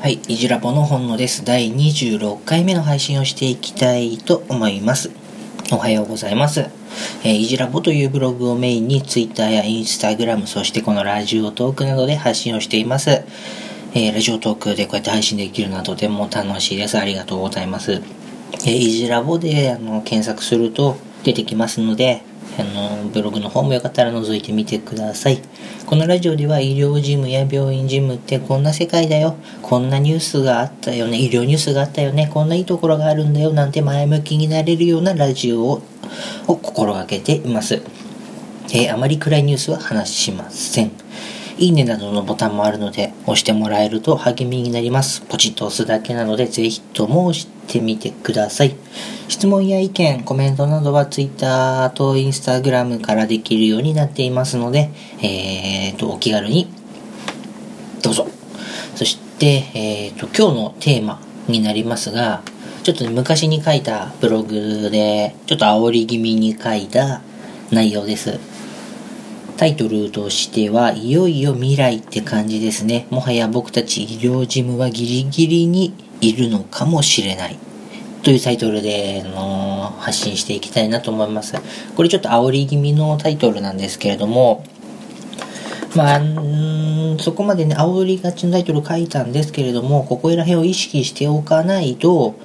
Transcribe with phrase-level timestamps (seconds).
[0.00, 1.44] はい、いじらぼの本のです。
[1.44, 5.10] 第26回目の配信をしていきたいと思います。
[5.72, 6.60] おはようございます。
[7.24, 13.10] えーいじらぼというブログをメインに Twitter や Instagram、そしてこのラジオトークなどで発信をしています。
[13.10, 16.96] えーラジオトークでこうやって配信できるのはとても楽しいです。
[16.96, 17.94] ありがとうございます。
[17.94, 22.22] えーいじらぼであの検索すると出てきますので、
[22.58, 25.40] あのブログの方もよかったら覗いてみてください。
[25.86, 29.36] このラジオでは医療事務や病院事務ってこんな世界だよ。
[29.62, 31.18] こんなニュースがあったよね。
[31.18, 32.28] 医療ニュースがあったよね。
[32.32, 33.52] こんないいところがあるんだよ。
[33.52, 35.82] なんて前向きになれるようなラジオを
[36.46, 37.82] を心がけています。
[38.72, 40.90] えーあまり暗いニュースは話しません。
[41.58, 45.22] いいねなどのボタンもあるので、押してもらえると励みになります。
[45.22, 48.76] ポチッと押すだけなので、ぜひとも押してみてください。
[49.26, 54.90] 質問や意見、コメントなどは Twitter と Instagram からできるようになっていますので、
[55.20, 56.68] えーと、お気軽に
[58.02, 58.28] どうぞ。
[58.94, 62.42] そして、えーと、今日のテーマになりますが、
[62.84, 67.20] ちょっとね昔に書いたブログで、ちょっと煽り気味に書いた
[67.72, 68.38] 内容です。
[69.58, 73.08] タイトルとしては、いよいよ未来って感じですね。
[73.10, 77.58] もはや僕たち医療事務はギリギリにいるのかもしれない。
[78.22, 81.54] というタイトルで、あの発信していきたいなと思います。
[81.96, 84.64] これちょっと煽り気味のタイトルなんですけれども、
[85.96, 86.20] まあ、
[87.18, 92.36] そこまでね、煽りがちのタイトル書いたんですけれども、ここら辺を意識しておかないと、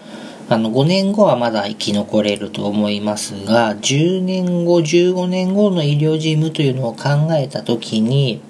[0.50, 8.42] あの、5年後はまだ生き残れると思いますが、10年後、15年後の医療事務というのを考えたときに、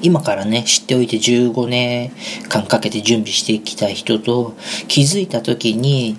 [0.00, 2.10] 今からね、知っておいて15年
[2.48, 4.54] 間かけて準備してきた人と、
[4.88, 6.16] 気づいたときに、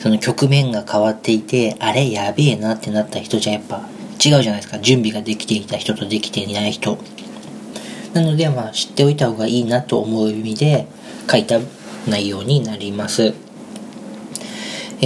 [0.00, 3.88] その局面が変わっていて、あれやべえなってなった人じゃやっぱ
[4.24, 4.78] 違うじゃないですか。
[4.78, 6.98] 準備ができていた人とできていない人。
[8.12, 10.86] なので、まあ、知っておいた方がいいなと思う意味で
[11.30, 11.58] 書いた
[12.06, 13.43] 内容になります。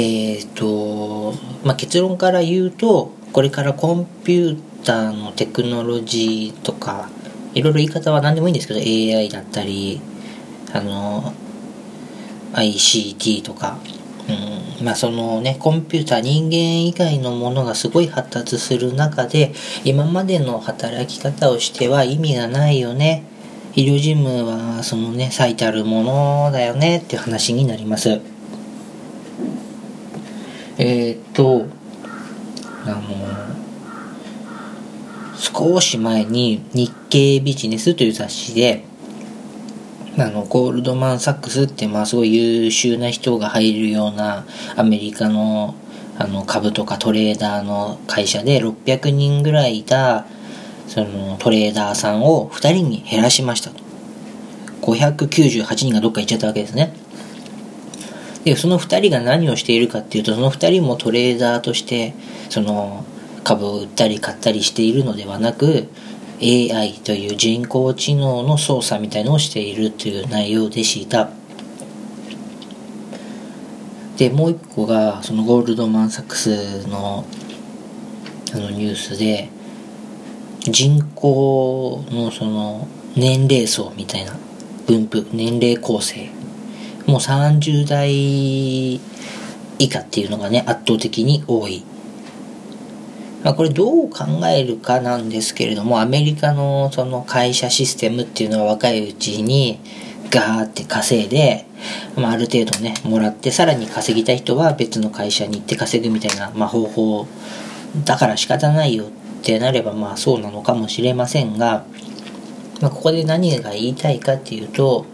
[0.01, 7.11] えっ、と、まあ、結論から言うと、これからコンピューターのテクノロジーとか、
[7.53, 10.01] いろいろ言い方は何でもいいんですけど、AI だったり、
[10.73, 11.33] あの、
[12.53, 13.79] ICT とか、
[14.79, 19.53] うん、まあそのね、コンピューター、人間以外のものがすごい発達する中で、
[19.83, 23.25] 今までの働き方をしては意味がないよね。
[23.75, 28.21] 医療事務はそのね、最たるものだよねっていう話になります。
[30.81, 31.67] えーっと、
[32.87, 33.03] あの、
[35.79, 38.83] 少し前に日経ビジネスという雑誌で、
[40.19, 44.45] あの、ゴールドマン・サックスって、まあ、すごい優秀な人が入るような
[44.75, 45.77] アメリカの
[46.19, 50.27] あの株とかトレーダーの会社で600人ぐらいいた
[50.89, 53.85] そのトレーダーさんを2人に減らしましたと。
[54.83, 56.93] 598人がどっか行っちゃったわけですね。
[58.43, 62.15] で、その2人が何をしているかっていうと、その2人もトレーダーとして、
[62.51, 63.05] その
[63.45, 65.89] 株を売ったり買ったりしているのではなく、
[66.41, 71.31] AI という人工知能の操作みたいのをしているという内容でした。
[74.17, 77.25] で、もう一個が、そのゴールドマン・サックスの
[78.53, 79.49] あのニュースで、
[80.63, 84.37] 人口のその年齢層みたいな
[84.87, 86.31] 分布、年齢構成。
[87.07, 89.01] もう30代以
[89.89, 91.85] 下っていうのがね、圧倒的に多い。
[93.45, 99.81] まあ、これどう考えるかなんですけれども、アメリカのその会社システムっていうのは若いうちに
[100.31, 101.67] ガーって稼いで、
[102.17, 107.27] まあ、ある程度ね、もらって、さらに稼ぎたい人は別の会社に行って稼ぐみたいな、まあ、方法
[108.05, 109.09] だから仕方ないよっ
[109.43, 111.85] てなれば、まあそうなのかもしれませんが、
[112.81, 115.07] まあ、ここで何が言いたいかっていうと、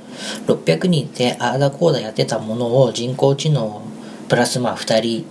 [0.46, 3.82] 600人でああだこうだやってたものを人工知能
[4.28, 5.26] プラスまあ2人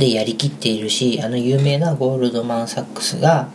[0.00, 3.50] でやりきっているしあの有名なゴールドマン・サックスが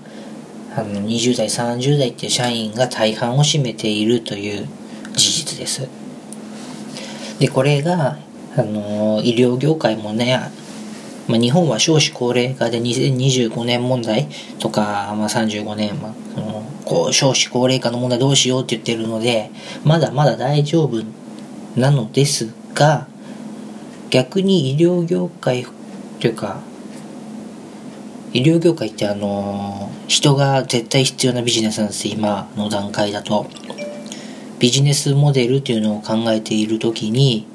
[0.75, 4.67] あの20代30代っていう社員が大半を占めているという
[5.16, 5.89] 事実です。
[7.39, 8.18] でこれが
[8.56, 10.39] あの医療業界もね
[11.27, 14.27] まあ、日本は少子高齢化で2025年問題
[14.59, 19.50] とか、まあ、35年、まあ、そのこう少子高齢化の問題どうしようって言ってるので
[19.83, 21.03] まだまだ大丈夫
[21.75, 23.07] なのですが
[24.12, 25.65] 逆に医療業界
[26.25, 26.60] というか
[28.33, 33.45] 医療業界ってあの人が絶対必要なビジネスなんです今の段階だと。
[34.57, 37.45] ビジネスモデルっていうのを考えている時に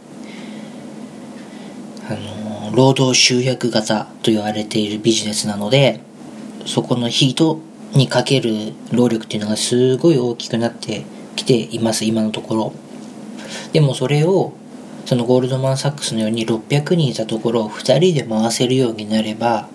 [2.08, 2.14] あ
[2.70, 5.99] の労働集約型と言われているビジネスなので
[6.64, 7.58] そこの人
[7.94, 12.73] にかける労力っていうのがすごい大きくなってきています今のところ。
[13.73, 14.52] でもそれを
[15.06, 19.69] そのゴールドマン・サックスのように600人いたところを2人で回せるようになれば、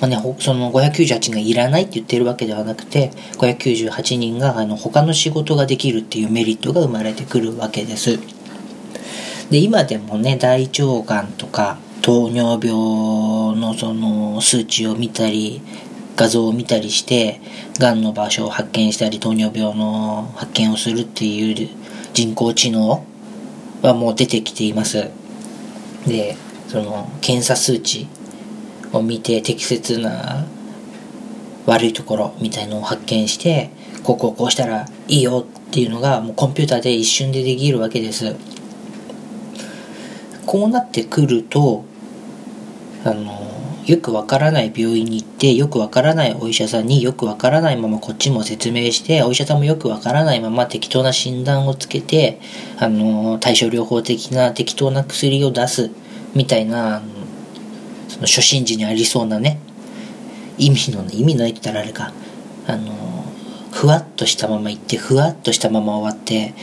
[0.00, 8.18] まあね、その598人がいらないって言ってるわけではなくて598人があの他の仕事ができるっていうメリットが生まれてくるわけです。
[9.50, 15.62] で今でもね大腸がんとか糖尿病のその数値を見たり
[16.16, 17.40] 画像を見たりして
[17.78, 21.68] がんの場所を発見したり糖尿病の発見をするっていう
[22.14, 23.04] 人工知能
[23.88, 25.10] はもう出てきています。
[26.06, 26.36] で
[26.68, 28.06] その検査数値
[28.92, 30.46] を見て適切な
[31.66, 33.70] 悪いところみたいのを発見して
[34.02, 38.36] こうこうこうしたらいいよっていうのがもうコンピューターで一瞬でできるわけです。
[40.46, 41.84] こうなってくると
[43.04, 43.45] あの
[43.86, 52.40] よくわからない病院に行ってよくわからないお医者さんによくわからないままこっちも説明してお医者さんもよくわからないまま適当な診断をつけて
[52.78, 55.92] あの対症療法的な適当な薬を出す
[56.34, 57.00] みたいな
[58.08, 59.60] その初心時にありそうなね
[60.58, 62.12] 意味の意味ないって言ったらあれか
[62.66, 62.92] あの
[63.72, 66.54] ふわっとしたまま行ってふわっとしたまま終わって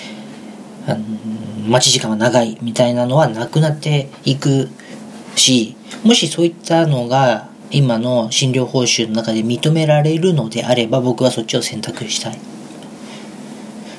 [0.88, 1.00] あの
[1.70, 4.68] 待ち時間は長いみたいなのはなくなっていく
[5.36, 12.40] しもしそういったのが今の診療報酬の中で認められるのであれば僕はそっちを選択したい。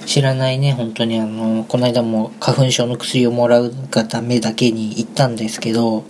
[0.06, 1.18] 知らないね本当に。
[1.18, 6.04] あのこの間も花粉症の薬をもらうがためだけに行ったんですけど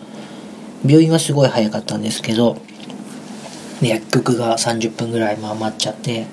[0.84, 2.58] 病院はすごい早かったんですけど
[3.80, 6.26] 薬局が30分ぐらい回っちゃって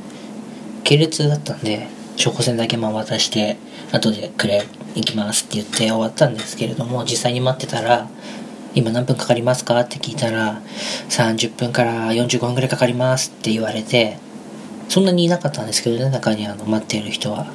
[0.84, 1.88] 系列だったんで
[2.22, 3.58] 処方箋だけ回渡して
[3.92, 4.64] 後でくれ
[4.96, 8.10] 行きますって言って終わったんですけれども実際に待ってたら
[8.74, 9.80] 今何分かかりますか？
[9.80, 10.62] って聞いたら
[11.10, 14.18] 30分から45分ぐらいかかりますって言われて
[14.90, 17.52] そんなにいなかったんですけどね中にあの待っている人は。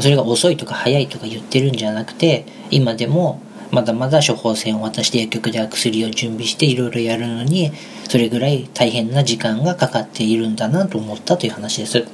[0.00, 7.72] それが遅いとか早いとか言ってるんじゃなくて今でもまだまだ処方箋を渡して薬局では薬を準備していろいろやるのに
[8.08, 12.06] それぐらい大変な時間がかかっているんだなと思ったという話です。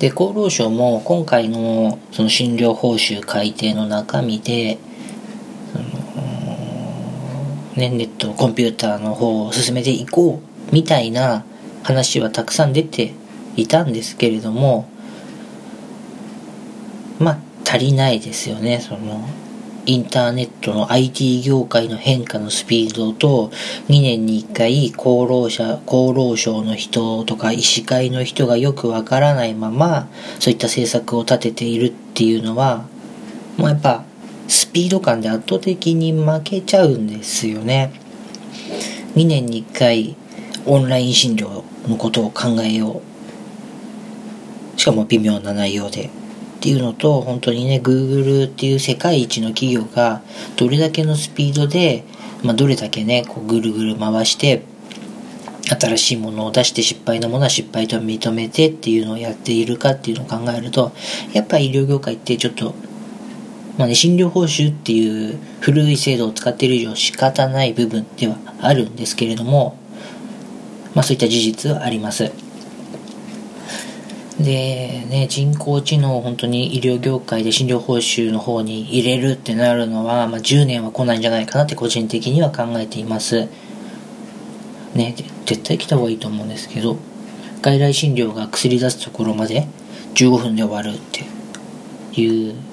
[0.00, 4.78] で厚労省も今回のその診療報酬改定の中身で
[7.80, 10.40] ね、ネットコンピューターの方を進めていこ
[10.70, 11.44] うみたいな
[11.82, 13.14] 話はたくさん出て
[13.56, 14.88] いたんですけれども
[17.18, 18.80] まあ足りないですよね。
[18.80, 19.28] その
[19.86, 23.48] インターネットの IT 業界の変化のスピードと
[23.88, 32.84] 2年に1回厚労者厚労省の人とか医師会の人がよくわからないままそういった政策を立てているっていうのは
[33.56, 34.04] もうやっぱ
[34.50, 37.92] スピード感で圧倒的に負けちゃうんですよね。
[39.14, 40.16] 2年に1回
[40.66, 43.00] オンライン診療のことを考えよ
[44.76, 44.78] う。
[44.80, 46.06] しかも微妙な内容で。
[46.06, 50.20] っていうのと本当にね Google っていう世界一の企業が
[50.56, 52.04] どれだけのスピードで、
[52.42, 54.62] まあ、どれだけねこうぐるぐる回して
[55.62, 60.92] 新しいものを出して失敗なものは失敗と認めてっていうのをやっているかっていうのを考えると
[61.32, 62.74] やっぱ医療業界ってちょっと
[63.80, 69.78] まあね、診療報酬っていう古い制度を使っている以上仕方ない部分ではあるんですけれども、
[70.94, 72.30] まあそういった事実はあります。
[74.38, 83.48] で、ね、人工知能を本当に医療業界で診療報酬の方に入れるってなるのは、まあ10年は来ないんじゃないかなって個人的には考えています。
[84.94, 85.14] ね、
[85.46, 86.98] 絶対来た方がいいと思うんですけど、
[87.62, 89.66] 外来診療が薬出すところまで
[90.16, 92.69] 15分で終わるっていう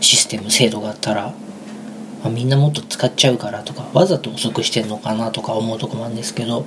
[0.00, 1.34] システム制度があったら、
[2.22, 6.62] まあ、みんなもっと使っちゃうからとかわざと遅くしてんのかなとか思うとこもあるんですけど、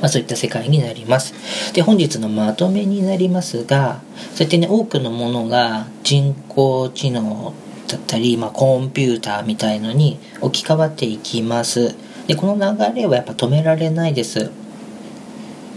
[0.00, 1.72] まあ、そういった世界になります。
[1.72, 4.00] で本日のまとめになりますが
[4.34, 7.52] そうやってね多くのものが人工知能
[7.86, 11.94] だったり、まあ、コンピューターみたいのに置き換わっていきます。
[12.26, 14.50] でこの流れはやっぱ止められないです。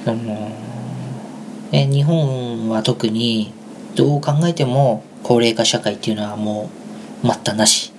[0.05, 0.51] あの
[1.71, 3.53] ね、日本は特に
[3.95, 6.69] どう考えても高齢化社会っていうのはも
[7.23, 7.91] う待ったなし。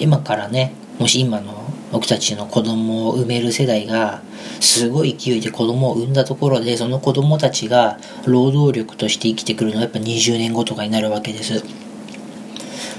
[0.00, 4.22] 今からねもし今の僕たちの子供を産める世代が
[4.60, 11.64] すごい勢いで子供を産んだところでその子供たちが労働力として生きてくるのはやっぱ20年後とかになるわけです。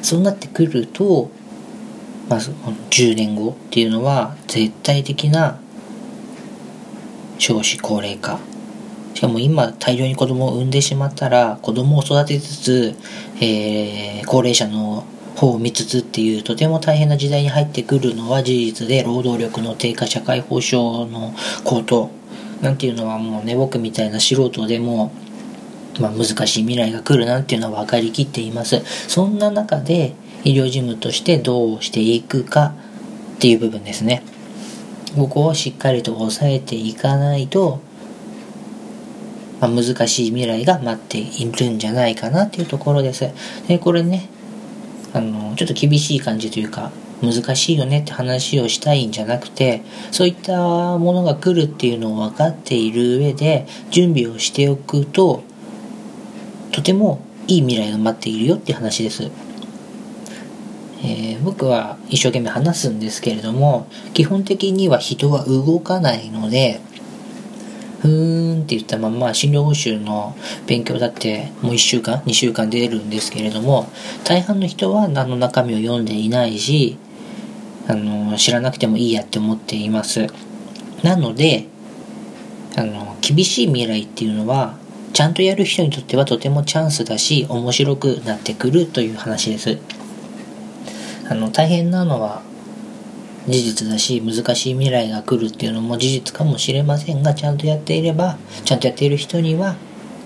[0.01, 1.30] そうなってくると
[2.30, 2.51] まず
[2.89, 5.60] 10年後っていうのは絶対的な
[7.38, 8.39] 少子高齢化
[9.13, 12.96] しかも今大量に子供を産んでしまったら子供を育てつつ、
[13.42, 15.04] えー、高齢者の
[15.36, 22.10] 方を見つつっていうとても大変な時代に入ってくるのは事実で労働力の低下社会保障の高騰
[22.62, 25.12] なんていうのはもうね僕みたいな素人でも
[26.00, 28.82] まあ、難しい未来が来るなんていうのは分かりきっています。
[29.08, 30.13] そんな中で
[30.44, 32.74] 医療事務としてどうしていくか
[33.36, 34.24] っていう部分ですね。
[35.16, 37.82] ここをしっかりと抑えていかないと、
[39.60, 43.30] まあ、難しい未来が待っているんじゃないかなっていうところです。
[43.68, 44.30] で、これね、
[45.13, 55.44] あの、ちょっと厳しい感じというか、難しいよねって話をしたいんじゃなくて、そういったものが来るっていうのを分かっている上で、準備をしておくと、
[56.72, 59.30] とてもいい未来が待っているよって話です。
[61.01, 66.82] えー、僕は一生懸命話すんですけれども、基本的には人は動かないので、
[68.01, 70.36] ふーんって言ったまま診療報酬の
[70.68, 73.89] 勉強だってもう1週間2週間出るんですけれども
[74.24, 76.98] 大半の人は何の中身を読んでいないし
[77.88, 80.27] あの知らなくてもいいやって思っています。
[81.03, 81.65] なので
[82.77, 84.77] あの厳しい未来っていうのは
[85.12, 89.79] ちゃんとやる人にとってはとてもチャンスだし面白くなってくるという話です。
[91.29, 92.44] あの大変なのは
[93.50, 99.75] 事実だし難しい未来が来るっていうのも事実かもしれませんがちゃんとやっていればちゃんとやっている人には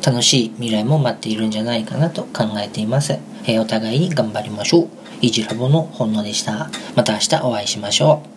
[0.05, 3.13] 楽しい未来も待っているんじゃないかなと考えています、
[3.45, 4.89] えー、お互いに頑張りましょう。
[5.21, 6.69] イジラボの本能でした。
[6.95, 8.32] また明日お会いしましょう。